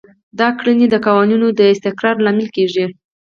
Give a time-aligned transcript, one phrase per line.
[0.39, 2.85] دا کړنې د قوانینو د استقرار لامل کیږي.